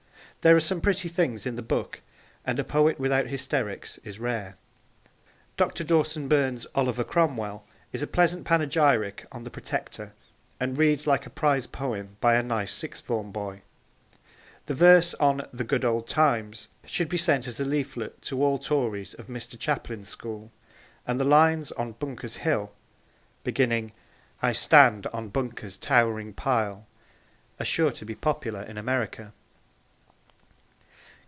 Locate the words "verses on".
14.73-15.47